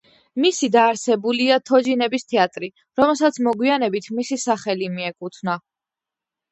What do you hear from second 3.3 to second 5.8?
მოგვიანებით მისი სახელი მიეკუთვნა.